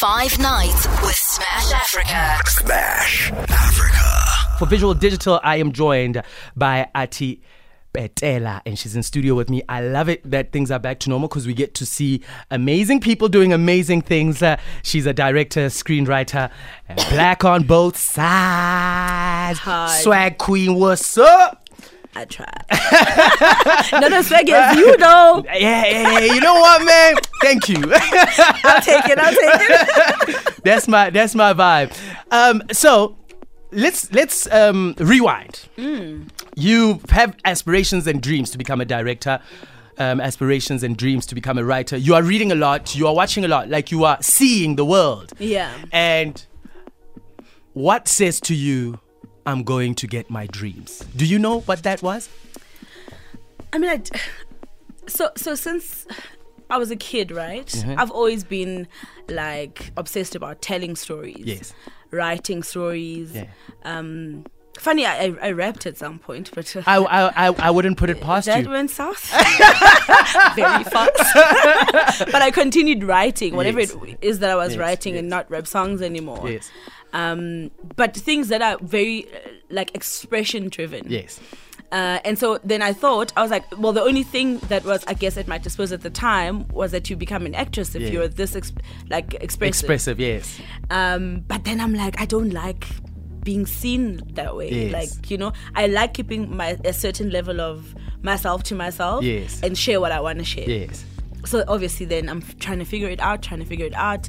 [0.00, 2.40] Five nights with Smash Africa.
[2.46, 4.58] Smash Africa.
[4.58, 6.22] For Visual Digital, I am joined
[6.56, 7.42] by Athi
[7.92, 9.60] Petela, and she's in studio with me.
[9.68, 13.00] I love it that things are back to normal because we get to see amazing
[13.00, 14.42] people doing amazing things.
[14.42, 16.50] Uh, she's a director, screenwriter,
[17.10, 19.58] black on both sides.
[19.58, 20.00] Hi.
[20.00, 21.59] Swag queen, what's up?
[22.14, 22.64] I tried.
[24.00, 25.44] no, no, is you know.
[25.46, 27.14] Yeah, yeah, yeah, you know what, man?
[27.40, 27.76] Thank you.
[27.84, 29.18] I'll take it.
[29.18, 30.54] I'll take it.
[30.64, 31.96] that's my that's my vibe.
[32.32, 33.16] Um, so
[33.70, 35.68] let's let's um, rewind.
[36.56, 39.40] You have aspirations and dreams to become a director.
[39.98, 41.94] Um, aspirations and dreams to become a writer.
[41.94, 42.96] You are reading a lot.
[42.96, 43.68] You are watching a lot.
[43.68, 45.34] Like you are seeing the world.
[45.38, 45.70] Yeah.
[45.92, 46.42] And
[47.74, 48.98] what says to you,
[49.46, 51.00] I'm going to get my dreams?
[51.16, 52.28] Do you know what that was?
[53.72, 54.10] I mean, I d
[55.06, 56.06] so so since
[56.68, 57.66] I was a kid, right?
[57.66, 57.96] Mhm.
[57.98, 58.86] I've always been
[59.28, 61.38] like obsessed about telling stories.
[61.44, 61.74] Yes.
[62.10, 63.32] Writing stories.
[63.34, 63.46] Yeah.
[63.84, 64.44] Um,
[64.78, 67.96] funny, I, I I rapped at some point, but uh, I I, I, I wouldn't
[67.96, 68.64] put it past that you.
[68.64, 69.22] That went south
[70.56, 72.26] very fast.
[72.32, 73.94] but I continued writing, whatever Yes.
[73.94, 76.50] it is that I was Yes, writing, and not rap songs anymore.
[76.50, 76.70] Yes.
[77.12, 79.38] Um, but things that are very uh,
[79.70, 81.06] like expression driven.
[81.08, 81.40] Yes.
[81.92, 85.04] Uh, and so then I thought, I was like, well, the only thing that was,
[85.08, 88.02] I guess, at my disposal at the time was that you become an actress if
[88.02, 88.08] Yeah.
[88.10, 88.72] you're this ex-
[89.08, 89.66] like expressive.
[89.90, 90.60] Expressive, yes.
[90.90, 92.86] Um, but then I'm like, I don't like
[93.42, 94.70] being seen that way.
[94.70, 94.92] Yes.
[94.92, 99.60] Like, you know, I like keeping my a certain level of myself to myself Yes.
[99.62, 100.68] and share what I want to share.
[100.70, 101.04] Yes.
[101.44, 104.28] So obviously, then I'm trying to figure it out, trying to figure it out.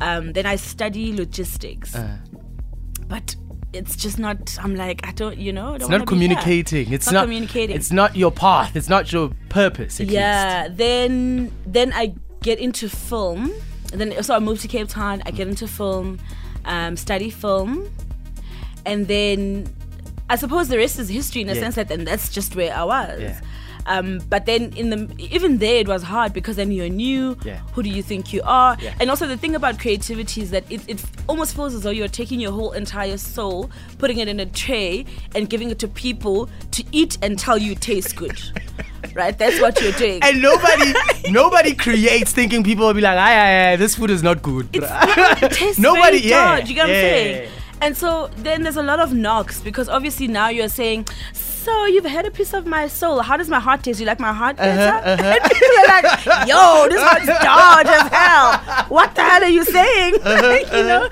[0.00, 2.16] Um, then I study logistics, Uh,
[3.08, 3.36] but
[3.72, 4.58] it's just not.
[4.60, 6.92] I'm like, I don't, you know, don't it's not communicating.
[6.92, 7.76] It's not, not communicating.
[7.76, 8.74] It's not your path.
[8.76, 10.00] It's not your purpose.
[10.00, 10.68] Yeah.
[10.68, 13.52] Then then I get into film.
[13.92, 15.22] And then so I move to Cape Town.
[15.26, 16.18] I get into film,
[16.64, 17.90] um, study film,
[18.86, 19.66] and then
[20.28, 21.60] I suppose the rest is history in a Yeah.
[21.60, 23.20] sense that then that's just where I was.
[23.20, 23.40] Yeah.
[23.86, 27.36] Um, but then in the even there it was hard because then you're new.
[27.44, 27.60] Yeah.
[27.72, 28.76] Who do you think you are?
[28.80, 28.94] Yeah.
[29.00, 32.08] And also the thing about creativity is that it, it almost feels as though you're
[32.08, 36.48] taking your whole entire soul, putting it in a tray, and giving it to people
[36.72, 38.40] to eat and tell you it tastes good.
[39.14, 39.36] right?
[39.36, 40.20] That's what you're doing.
[40.22, 40.92] And nobody,
[41.30, 44.68] nobody creates thinking people will be like, "Aye, aye, aye, this food is not good."
[44.72, 46.90] it's it tastes Nobody- yeah, you get what.
[46.90, 47.50] I'm saying?
[47.82, 51.06] And so then there's a lot of knocks because obviously now you're saying,
[51.64, 53.20] so you've had a piece of my soul.
[53.20, 54.00] How does my heart taste?
[54.00, 55.06] You like my heart better?
[55.08, 58.86] Uh-huh, And people are like, yo, this heart's dodge as hell.
[58.88, 60.14] What the hell are you saying?
[60.22, 61.08] Uh-huh, you know?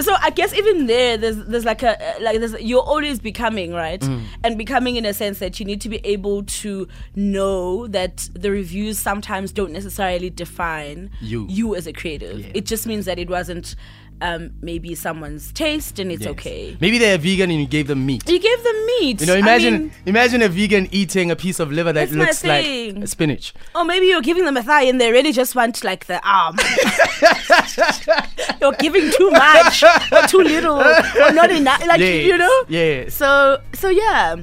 [0.00, 4.00] So I guess even there, there's there's like a like there's you're always becoming right,
[4.00, 4.22] Mm.
[4.44, 8.50] and becoming in a sense that you need to be able to know that the
[8.50, 11.46] reviews sometimes don't necessarily define You.
[11.50, 12.40] you as a creative.
[12.40, 12.52] Yeah.
[12.54, 13.76] It just means that it wasn't
[14.22, 16.30] um, maybe someone's taste, and it's Yes.
[16.32, 16.76] okay.
[16.80, 18.28] Maybe they're vegan and you gave them meat.
[18.28, 19.20] You gave them meat.
[19.20, 22.44] You know, I imagine mean, imagine a vegan eating a piece of liver that looks
[22.44, 23.54] like spinach.
[23.74, 26.56] or maybe you're giving them a thigh, and they really just want like the arm.
[28.60, 29.82] you're giving too much,
[30.12, 31.84] or too little, or not enough.
[31.86, 32.26] Like yes.
[32.26, 32.64] you know.
[32.68, 33.08] Yeah.
[33.08, 34.36] So so yeah.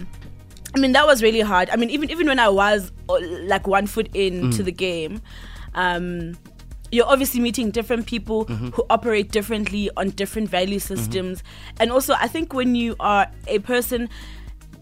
[0.76, 1.70] I mean that was really hard.
[1.70, 5.22] I mean even even when I was uh, like one foot into the game,
[5.76, 6.38] um,
[6.92, 8.70] you're obviously meeting different people mm-hmm.
[8.70, 10.96] who operate differently on different value mm-hmm.
[10.96, 11.44] systems,
[11.80, 14.10] and also I think when you are a person.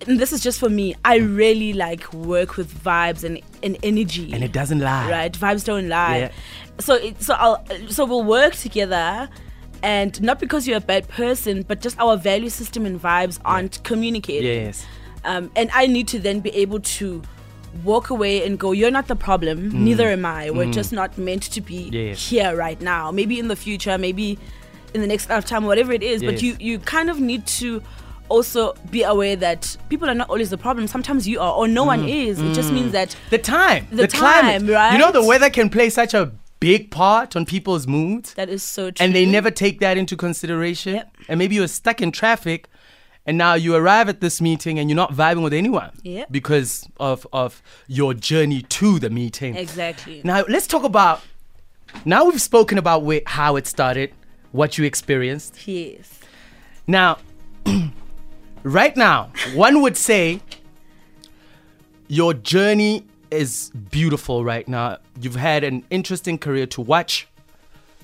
[0.07, 0.93] And this is just for me.
[1.05, 1.38] I mm.
[1.38, 5.09] really like work with vibes and, and energy and it doesn't lie.
[5.09, 6.31] right vibes don't lie Yeah.
[6.79, 9.29] so it, so I'll so we'll work together
[9.83, 13.81] and not because you're a bad person but just our value system and vibes aren't
[13.85, 14.66] communicated.
[14.66, 14.85] Yes.
[15.23, 17.22] um, and I need to then be able to
[17.84, 21.44] walk away and go you're not the problem neither am I we're just not meant
[21.52, 21.94] to be Mm.
[22.09, 22.30] Yes.
[22.30, 24.40] here right now maybe in the future maybe
[24.94, 27.81] in the next lifetime whatever it is but you you kind of need to
[28.30, 31.84] also be aware that people are not always the problem sometimes you are or no
[31.84, 32.28] one Mm.
[32.28, 33.88] is it just means that The time.
[33.91, 34.62] The climate.
[34.62, 34.94] time, right?
[34.94, 38.34] You know the weather can play such a big part on people's moods.
[38.35, 40.96] that is so true and they never take that into consideration.
[40.96, 41.17] Yep.
[41.29, 42.67] And maybe you're stuck in traffic,
[43.25, 46.27] and now you arrive at this meeting and you're not vibing with anyone Yep.
[46.31, 49.55] because of of your journey to the meeting.
[49.55, 50.22] Exactly.
[50.23, 51.22] Now let's talk about.
[52.03, 54.11] Now we've spoken about where, how it started,
[54.51, 55.66] what you experienced.
[55.67, 56.19] Yes.
[56.87, 57.19] Now,
[58.63, 60.41] right now, one would say
[62.07, 64.97] your journey is beautiful right now.
[65.19, 67.27] You've had an interesting career to watch.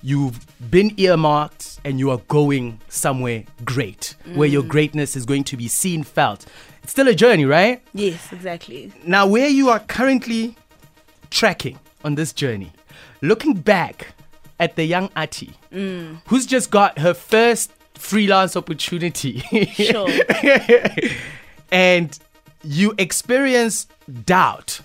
[0.03, 4.69] You've been earmarked and you are going somewhere great, where your mm.
[4.69, 6.45] greatness is going to be seen, felt.
[6.83, 7.81] It's still a journey, right?
[7.94, 8.92] Yes, exactly.
[9.06, 10.56] Now, where you are currently
[11.30, 12.71] tracking on this journey,
[13.21, 14.07] looking back
[14.59, 16.21] at the young Athi mm.
[16.27, 19.39] who's just got her first freelance opportunity.
[19.74, 20.09] Sure.
[21.71, 22.18] and
[22.63, 23.88] you experience
[24.25, 24.81] doubt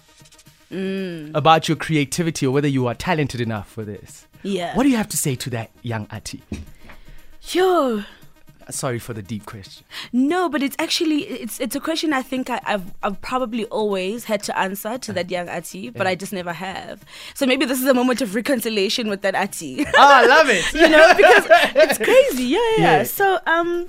[0.71, 1.31] mm.
[1.35, 4.26] about your creativity or whether you are talented enough for this.
[4.43, 4.77] Yeah.
[4.77, 6.43] What do you have to say to that young Athi?
[7.53, 8.05] Yo.
[8.69, 9.85] Sorry for the deep question.
[10.13, 14.25] No, but it's actually it's it's a question I think I, I've I've probably always
[14.25, 17.05] had to answer to that young Athi, but I just never have.
[17.35, 19.87] So maybe this is a moment of reconciliation with that Athi.
[19.87, 20.65] Oh, I love it.
[20.75, 21.47] you know, because
[21.77, 22.45] it's crazy.
[22.45, 22.97] Yeah, yeah, yeah.
[22.99, 23.03] Yeah.
[23.05, 23.87] So um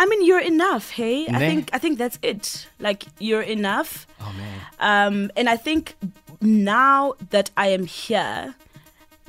[0.00, 1.26] I mean you're enough, hey?
[1.28, 2.66] I think I think that's it.
[2.80, 4.06] Like you're enough.
[4.22, 4.60] oh man.
[4.80, 5.96] Um and I think
[6.40, 8.54] now that I am here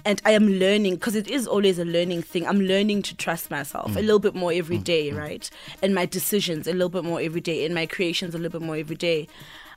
[0.06, 2.48] and I am learning because it is always a learning thing.
[2.48, 4.02] I'm learning to trust myself a mm.
[4.02, 4.84] little bit more every mm.
[4.84, 5.18] day, mm.
[5.18, 5.50] right?
[5.82, 8.66] And my decisions a little bit more every day, and my creations a little bit
[8.66, 9.28] more every day.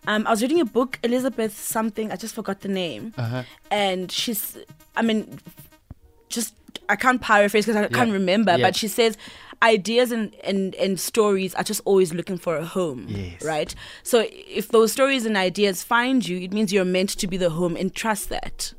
[0.07, 2.13] Um, I was reading a book, Elizabeth something.
[2.13, 3.43] I just forgot the name, uh-huh.
[3.71, 4.59] and she's.
[4.97, 5.41] I mean,
[6.29, 6.55] just
[6.89, 8.67] I can't paraphrase because I can't remember, Yeah.
[8.67, 9.17] but she says
[9.63, 13.07] ideas and, and, and stories are just always looking for a home.
[13.09, 13.45] Yes.
[13.45, 13.75] Right?
[14.03, 17.51] So if those stories and ideas find you, it means you're meant to be the
[17.51, 18.73] home and trust that.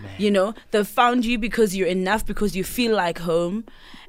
[0.00, 0.12] Man.
[0.18, 3.64] You know, they've found you because you're enough, because you feel like home.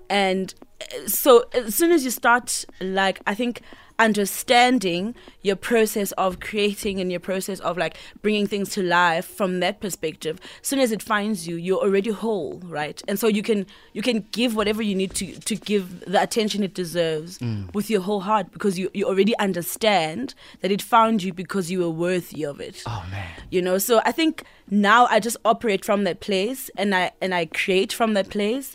[0.10, 3.62] And uh, so as soon as you start, like, I think
[4.00, 9.60] understanding your process of creating and your process of like bringing things to life from
[9.60, 10.40] that perspective.
[10.62, 13.02] As soon as it finds you you're already whole right?
[13.08, 16.64] And so you can you can give whatever you need to to give the attention
[16.64, 17.74] it deserves mm.
[17.74, 21.80] with your whole heart because you you already understand that it found you because you
[21.80, 22.84] were worthy of it.
[22.86, 23.28] Oh man.
[23.50, 27.34] you know so i think now i just operate from that place and i and
[27.34, 28.74] i create from that place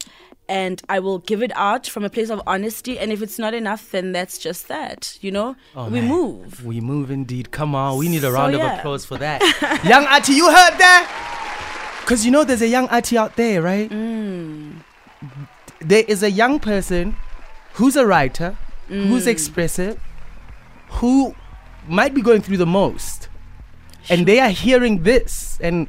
[0.49, 3.55] and i will give it out from a place of honesty and if it's not
[3.55, 6.09] enough then that's just that you know Oh, we man.
[6.09, 7.51] move We move indeed.
[7.51, 7.97] Come on.
[7.99, 8.73] We need a So, round yeah.
[8.75, 9.41] of applause for that.
[9.85, 12.01] young Athi, you heard that?
[12.03, 13.89] Because you know there's a young Athi out there, right?
[13.91, 14.83] Mm.
[15.81, 17.17] There is a young person
[17.75, 18.57] who's a writer,
[18.91, 19.07] Mm.
[19.07, 19.99] who's expressive,
[21.01, 21.35] who
[21.89, 23.29] might be going through the most.
[24.11, 25.59] And they are hearing this.
[25.63, 25.89] And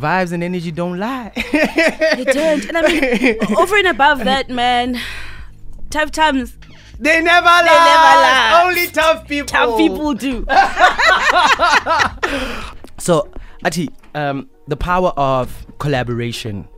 [0.00, 1.30] vibes and energy don't lie.
[1.34, 4.98] they don't and i mean over and above that man
[5.90, 6.56] tough times
[6.98, 7.64] they never lie.
[7.64, 8.62] never lie.
[8.66, 9.46] Only tough people.
[9.46, 10.46] tough people do
[12.98, 13.28] So,
[13.64, 16.68] Athi, um, the power of collaboration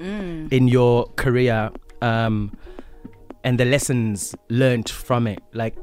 [0.50, 1.70] in your career
[2.02, 2.50] um,
[3.44, 5.40] and the lessons learned from it.
[5.52, 5.76] Like,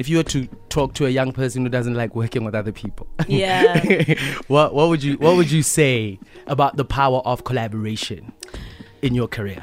[0.00, 2.72] if you were to talk to a young person who doesn't like working with other
[2.72, 4.14] people, yeah
[4.48, 8.32] what what would you what would you say about the power of collaboration
[9.02, 9.62] in your career?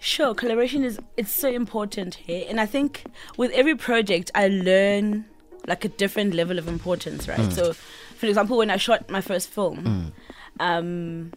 [0.00, 3.04] Sure, collaboration is it's so important here, and I think
[3.36, 5.24] with every project I learn
[5.68, 7.52] like a different level of importance, right?
[7.52, 10.12] So, for example, when I shot my first film,
[10.60, 11.32] um,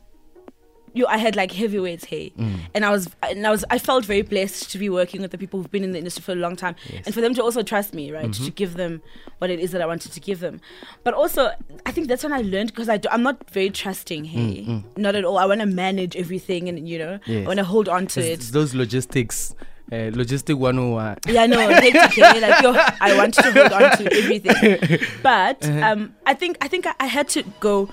[0.94, 2.30] you I had like heavyweights here,
[2.74, 5.38] and I was and I was I felt very blessed to be working with the
[5.38, 6.76] people who've been in the industry for a long time,
[7.06, 8.32] and for them to also trust me, right?
[8.34, 9.02] To give them
[9.40, 10.60] what it is that I wanted to give them,
[11.04, 11.52] but also
[11.86, 15.16] I think that's when I learned because I do, I'm not very trusting here, not
[15.16, 15.38] at all.
[15.38, 17.46] I want to manage everything, and you know, Yes.
[17.46, 18.54] I want to hold on to It's it.
[18.54, 19.56] those logistics,
[19.92, 21.18] uh, logistic 101.
[21.28, 22.40] Yeah, no, hectic, eh?
[22.40, 25.00] like yo, I want to hold on to everything.
[25.24, 27.90] But um, I think I think I, I had to go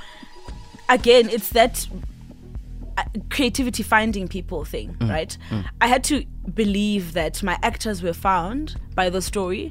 [0.88, 1.28] again.
[1.28, 1.87] It's that
[2.98, 5.37] Uh, creativity finding people thing, right?
[5.82, 9.70] I had to believe that my actors were found by the story.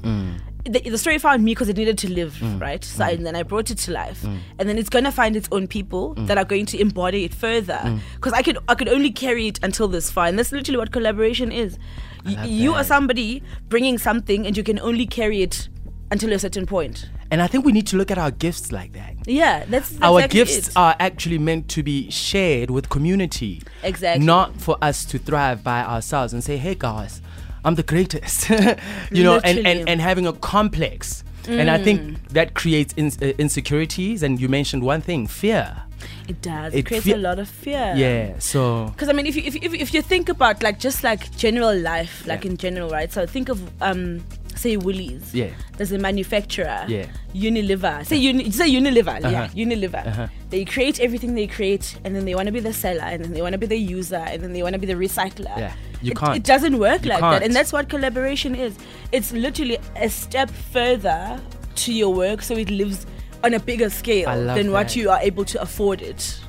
[0.68, 2.84] The, the story found me because it needed to live, right?
[2.84, 5.48] So I, and then I brought it to life, and then it's gonna find its
[5.52, 7.80] own people that are going to embody it further.
[8.16, 10.92] Because I could I could only carry it until this far, and that's literally what
[10.92, 11.78] collaboration is.
[12.26, 15.70] Y- you are somebody bringing something, and you can only carry it
[16.12, 17.10] until a certain point.
[17.32, 19.14] And I think we need to look at our gifts like that.
[19.28, 20.78] Yeah, that's, that's our exactly gifts it.
[20.78, 24.24] are actually meant to be shared with community Exactly.
[24.26, 27.22] not for us to thrive by ourselves and say hey guys
[27.64, 28.50] i'm the greatest
[29.12, 33.34] you know and, and and having a complex and i think that creates ins uh,
[33.40, 35.82] insecurities and you mentioned one thing fear
[36.28, 36.74] It does.
[36.74, 37.94] It, It creates fe- a lot of fear.
[37.98, 41.04] yeah so Because I mean, if you, if, if if you think about like just
[41.04, 42.52] like general life, like Yeah.
[42.52, 43.12] in general, right?
[43.12, 44.22] So think of um,
[44.56, 45.34] say Woolies.
[45.34, 45.50] Yeah.
[45.78, 46.86] There's a manufacturer.
[46.88, 47.08] Yeah.
[47.34, 48.06] Unilever.
[48.06, 49.22] Say uni, say Unilever.
[49.22, 49.44] Yeah.
[49.44, 49.54] Uh-huh.
[49.56, 50.06] Unilever.
[50.08, 50.28] Uh-huh.
[50.50, 53.34] They create everything they create, and then they want to be the seller, and then
[53.34, 55.58] they want to be the user, and then they want to be the recycler.
[55.58, 55.74] Yeah.
[56.02, 56.38] You it, can't.
[56.38, 57.44] It doesn't work You like that, can't.
[57.46, 58.78] and that's what collaboration is.
[59.12, 61.40] It's literally a step further
[61.76, 63.06] to your work, so it lives
[63.44, 66.40] on a bigger scale than what you are able to afford it.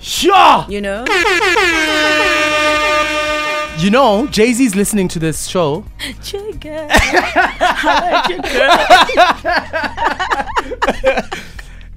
[0.00, 1.04] sure You know.
[3.80, 5.84] you know jay-z's listening to this show
[6.20, 6.88] Jigga.
[6.90, 8.42] I like your
[11.20, 11.28] girl.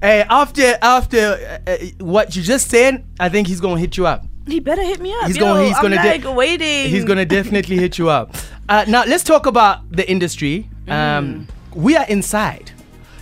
[0.02, 4.06] hey after after uh, uh, what you just said i think he's gonna hit you
[4.06, 5.26] up He better hit me up.
[5.26, 5.66] He's Yo, going.
[5.68, 5.96] He's I'm gonna.
[5.96, 6.90] like waiting.
[6.90, 8.36] He's gonna definitely hit you up.
[8.68, 10.68] Uh, now let's talk about the industry.
[10.86, 10.92] Mm.
[10.92, 12.70] Um, We are inside,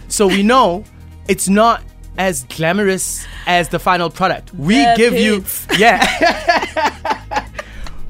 [0.08, 0.82] so we know
[1.28, 1.78] it's not
[2.18, 4.50] as glamorous as the final product.
[4.54, 5.44] We The give you,
[5.78, 6.02] yeah.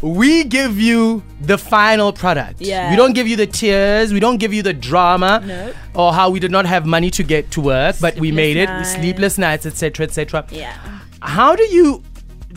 [0.03, 2.61] We give you the final product.
[2.61, 2.91] Yeah.
[2.91, 4.13] We don't give you the tears.
[4.13, 5.43] We don't give you the drama.
[5.47, 5.73] No.
[5.95, 8.67] Or how we did not have money to get to work, but we made it.
[8.67, 8.93] nights.
[8.95, 10.45] Sleepless nights, etc., etc.
[10.51, 10.77] Yeah.
[11.23, 12.03] How do you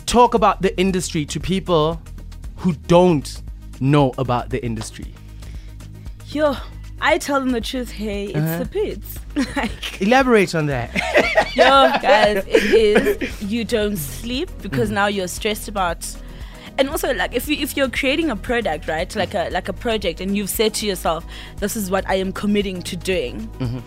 [0.06, 2.00] talk about the industry to people
[2.56, 3.40] who don't
[3.80, 5.14] know about the industry?
[6.28, 6.56] Yo,
[7.00, 7.90] I tell them the truth.
[7.92, 8.58] Hey, it's Uh-huh.
[8.64, 9.18] the pits.
[9.56, 10.92] like, Elaborate on that.
[11.54, 11.64] yo,
[12.02, 12.64] guys, it
[13.22, 13.42] is.
[13.42, 14.62] You don't sleep Mm.
[14.62, 16.04] because now you're stressed about.
[16.78, 19.72] And also, like, if you if you're creating a product, right, like a like a
[19.72, 21.24] project, and you've said to yourself,
[21.58, 23.78] "This is what I am committing to doing." Mm-hmm.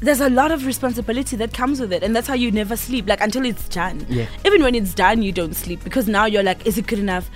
[0.00, 3.06] There's a lot of responsibility that comes with it, and that's how you never sleep.
[3.08, 4.04] Like until it's done.
[4.08, 4.26] Yeah.
[4.44, 7.30] Even when it's done, you don't sleep because now you're like, "Is it good enough?"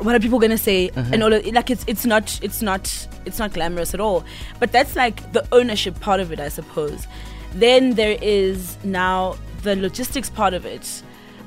[0.00, 1.10] what are people gonna say Uh-huh.
[1.12, 4.24] and all of, like it's it's not it's not it's not glamorous at all
[4.58, 7.06] but that's like the ownership part of it i suppose
[7.52, 11.02] then there is now the logistics part of it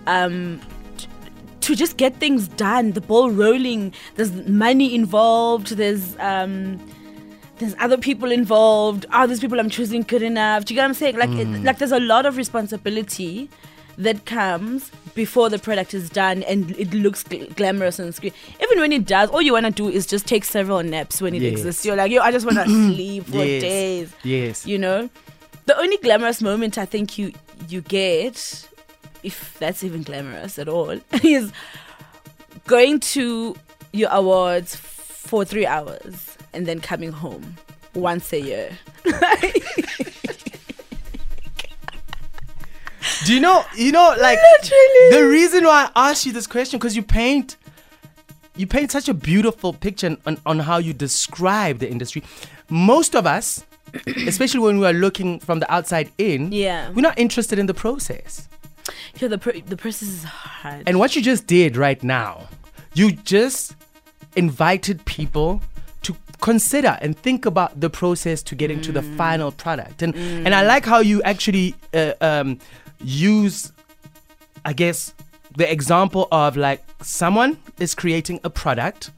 [0.06, 0.62] um
[1.68, 4.32] to just get things done the ball rolling there's
[4.64, 6.54] money involved there's um
[7.60, 10.90] there's other people involved are these people i'm choosing good enough do you get what
[10.90, 13.50] i'm saying like it, like there's a lot of responsibility
[13.98, 18.32] that comes before the product is done and it looks gl- glamorous on screen.
[18.64, 21.34] Even when it does, all you want to do is just take several naps when
[21.34, 21.54] it Yes.
[21.54, 21.84] exists.
[21.84, 23.62] You're like, yo, I just want to sleep for Yes.
[23.64, 24.14] days.
[24.24, 24.68] Yes.
[24.68, 25.10] You know,
[25.66, 27.34] the only glamorous moment I think you
[27.70, 28.68] you get,
[29.24, 30.90] if that's even glamorous at all,
[31.24, 31.52] is
[32.66, 33.56] going to
[33.94, 37.56] your awards for three hours and then coming home
[37.94, 38.72] once a year.
[43.26, 43.64] Do you know?
[43.76, 45.10] You know, like Literally.
[45.12, 47.58] the reason why I asked you this question because you paint,
[48.56, 52.24] you paint such a beautiful picture on, on how you describe the industry.
[52.70, 53.66] Most of us,
[54.28, 56.90] especially when we are looking from the outside in, Yeah.
[56.92, 58.48] we're not interested in the process.
[59.20, 60.84] Yo, the pr- the process is hard.
[60.88, 62.48] And what you just did right now,
[62.94, 63.76] you just
[64.36, 65.62] invited people
[66.04, 70.02] to consider and think about the process to getting to the final product.
[70.02, 72.60] And and I like how you actually uh, um,
[73.02, 73.72] use,
[74.64, 75.14] I guess,
[75.56, 79.12] the example of like someone is creating a product.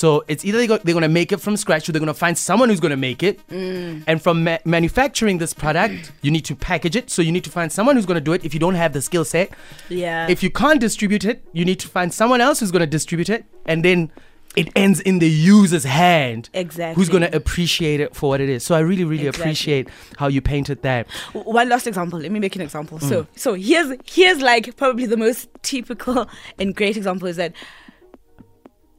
[0.00, 2.16] So it's either they go, they're going to make it from scratch or they're going
[2.18, 3.40] to find someone who's going to make it.
[3.48, 7.10] And from ma- manufacturing this product, you need to package it.
[7.10, 8.92] So you need to find someone who's going to do it if you don't have
[8.92, 9.48] the skill set.
[9.88, 10.28] yeah.
[10.28, 13.30] If you can't distribute it, you need to find someone else who's going to distribute
[13.30, 14.10] it, and then
[14.54, 16.50] it ends in the user's hand.
[16.52, 16.94] Exactly.
[17.00, 18.64] Who's going to appreciate it for what it is.
[18.64, 19.42] So I really, really Exactly.
[19.44, 19.88] appreciate
[20.18, 21.06] how you painted that.
[21.32, 23.08] One last example let me make an example Mm.
[23.08, 27.52] so so here's here's like probably the most typical and great example is that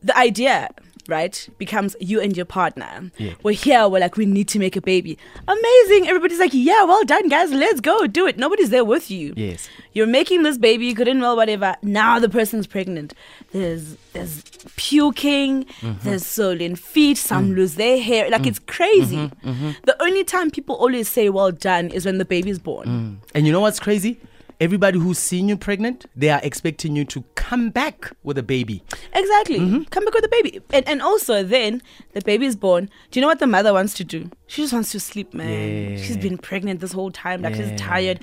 [0.04, 0.70] the idea
[1.08, 3.12] right becomes you and your partner.
[3.18, 3.34] Yeah.
[3.44, 5.18] we're here we're like we need to make a baby.
[5.48, 6.08] Amazing.
[6.08, 7.52] Everybody's like yeah well done guys.
[7.52, 8.38] Let's go do it.
[8.38, 9.34] Nobody's there with you.
[9.36, 9.70] Yes.
[9.94, 11.76] you're making this baby good and well whatever.
[11.82, 13.14] Now the person's pregnant.
[13.52, 14.44] There's there's
[14.76, 15.66] puking.
[15.66, 15.94] Mm-hmm.
[16.04, 17.18] there's swollen feet.
[17.18, 17.20] Mm.
[17.20, 18.30] some lose their hair.
[18.30, 19.18] Like it's crazy.
[19.18, 22.88] Mm-hmm, the only time people always say well done is when the baby's born.
[22.88, 23.30] Mm.
[23.34, 24.20] And you know what's crazy?
[24.60, 28.78] Everybody who's seen you pregnant, they are expecting you to come back with a baby.
[29.14, 29.84] exactly Mm-hmm.
[29.94, 31.82] come back with a baby and, and also then
[32.14, 34.74] the baby is born do you know what the mother wants to do she just
[34.74, 35.48] wants to sleep man
[35.94, 36.04] Yeah.
[36.04, 37.70] she's been pregnant this whole time like Yeah.
[37.70, 38.20] she's tired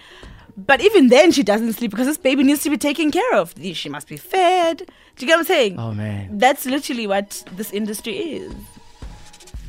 [0.57, 3.55] but even then she doesn't sleep because this baby needs to be taken care of
[3.83, 4.77] she must be fed
[5.17, 6.39] do you get what i'm saying Oh man.
[6.45, 8.53] That's literally what this industry is.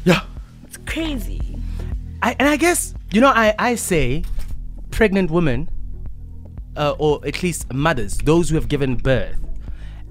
[0.03, 0.21] Yeah.
[0.67, 1.41] It's crazy.
[2.21, 4.23] I, and I guess you know I, I say
[4.91, 5.69] pregnant women
[6.77, 9.39] uh, or at least mothers those who have given birth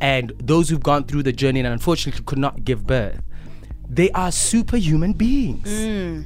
[0.00, 3.20] and those who've gone through the journey and unfortunately could not give birth
[3.88, 5.68] they are superhuman beings.
[5.68, 6.24] Mm.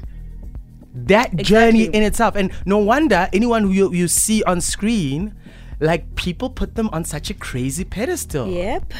[0.94, 5.34] That journey in itself and no wonder anyone who you, you see on screen
[5.80, 8.48] like people put them on such a crazy pedestal.
[8.48, 8.94] Yep.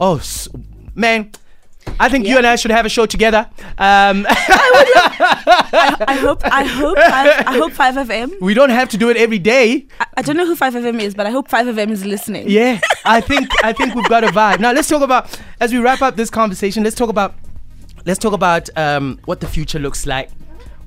[0.00, 0.48] oh s-
[0.94, 1.30] man
[2.00, 3.48] I think you and I should have a show together.
[3.78, 6.40] Um, I hope.
[6.44, 6.96] I hope.
[6.98, 8.40] Five, I hope Five FM.
[8.40, 9.86] we don't have to do it every day.
[10.00, 12.48] I, I don't know who Five FM is, but I hope Five FM is listening.
[12.48, 14.60] Yeah, I think I think we've got a vibe.
[14.60, 16.82] Now let's talk about as we wrap up this conversation.
[16.84, 17.34] Let's talk about
[18.06, 20.30] let's talk about um, what the future looks like,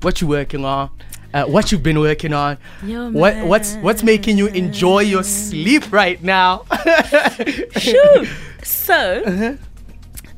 [0.02, 0.90] what you're working on,
[1.34, 5.92] uh, what you've been working on, Yo, what what's what's making you enjoy your sleep
[5.92, 6.64] right now.
[7.76, 8.26] Shoo.
[8.64, 9.56] So, Uh-huh.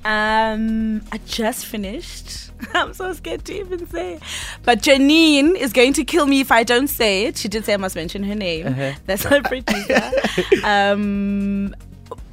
[0.04, 2.50] Um, I just finished.
[2.75, 4.20] I'm so scared to even say.
[4.62, 7.37] But Janine is going to kill me if I don't say it.
[7.37, 8.66] She did say I must mention her name.
[8.66, 8.92] Uh-huh.
[9.06, 10.02] That's her producer.
[10.64, 11.75] um,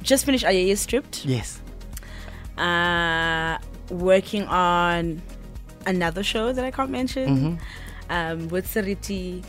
[0.02, 1.24] just finished Ayeye Stripped.
[1.24, 1.60] Yes.
[2.58, 3.58] Uh,
[3.90, 5.22] working on
[5.86, 7.58] another show that I can't mention.
[8.10, 9.42] Um, with Sariti.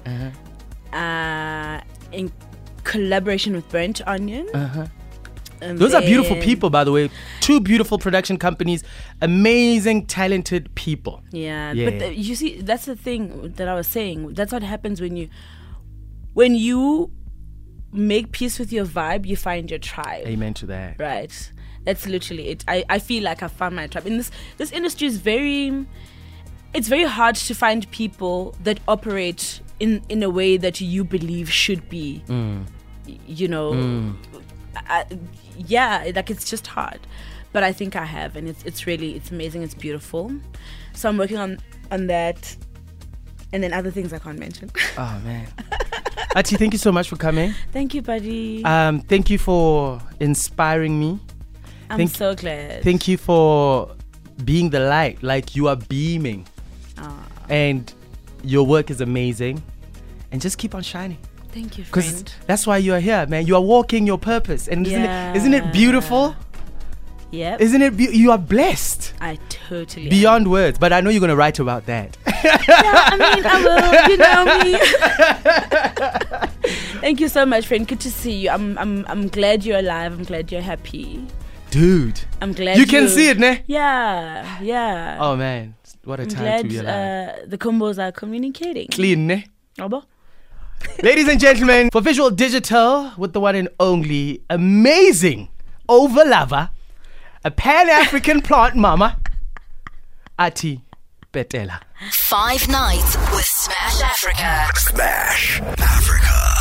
[0.94, 2.32] Uh, in
[2.84, 4.48] collaboration with Burnt Onion.
[4.54, 4.86] Uh-huh.
[5.72, 7.10] Those are beautiful people, by the way.
[7.40, 8.84] Two beautiful production companies,
[9.22, 11.22] amazing, talented people.
[11.32, 14.34] Yeah, Yeah, but the- you see, that's the thing that I was saying.
[14.34, 15.30] That's what happens when you,
[16.34, 17.12] when you
[17.92, 20.26] make peace with your vibe, you find your tribe.
[20.28, 20.96] Amen to that.
[21.00, 21.52] Right.
[21.86, 22.64] That's literally it.
[22.68, 24.08] I, I feel like I found my tribe.
[24.08, 25.86] In this this industry is very,
[26.74, 31.52] it's very hard to find people that operate in in a way that you believe
[31.52, 32.24] should be.
[32.28, 32.66] Mm.
[33.28, 33.74] You know,
[34.76, 35.06] I,
[35.58, 37.00] yeah, like it's just hard.
[37.52, 39.62] But I think I have, and it's it's really it's amazing.
[39.64, 40.32] It's beautiful.
[40.94, 41.60] So I'm working on
[41.92, 42.56] on that,
[43.52, 44.72] and then other things I can't mention.
[44.98, 45.48] Oh man.
[46.36, 47.54] Athi, thank you so much for coming.
[47.72, 48.64] Thank you, buddy.
[48.66, 51.20] Um, thank you for inspiring me.
[51.92, 52.82] I'm thank- so glad.
[52.84, 53.96] Thank you for
[54.44, 55.22] being the light.
[55.22, 56.48] Like you are beaming.
[56.98, 57.94] Aw, And
[58.44, 59.62] your work is amazing.
[60.32, 61.20] And just keep on shining.
[61.54, 63.46] Thank you, Because that's why you are here, man.
[63.48, 64.68] You are walking your purpose.
[64.68, 66.36] And isn't, it, isn't it beautiful?
[67.32, 67.62] Yep.
[67.62, 67.98] Isn't it?
[67.98, 70.06] Be- you are blessed I totally.
[70.06, 70.10] am.
[70.10, 70.78] beyond words.
[70.78, 72.18] But I know you're going to write about that.
[72.44, 72.60] Yeah,
[73.14, 74.10] I mean, I will.
[74.12, 74.72] You know me.
[77.02, 77.88] Thank you so much, friend.
[77.88, 78.50] Good to see you.
[78.50, 80.12] I'm, I'm, I'm glad you're alive.
[80.14, 81.26] I'm glad you're happy.
[81.72, 82.20] Dude.
[82.42, 83.64] I'm glad You can see it, ne?
[83.68, 85.18] Yeah, yeah.
[85.20, 85.76] Oh, man.
[86.04, 87.30] What a I'm time to be alive.
[87.30, 88.88] uh, the combos are communicating.
[88.90, 89.46] Clean, ne?
[89.80, 90.04] Abo?
[91.04, 95.50] Ladies and gentlemen, for Visual Digital with the one and only amazing
[95.90, 96.70] over lover,
[97.44, 99.20] a Pan African plant mama,
[100.40, 100.82] Athi
[101.32, 101.82] Petela.
[102.12, 104.70] Five nights with Smash Africa.
[104.76, 106.53] Smash Africa.